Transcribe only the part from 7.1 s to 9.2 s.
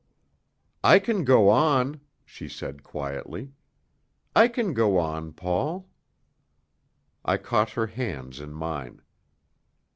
I caught her hands in mine.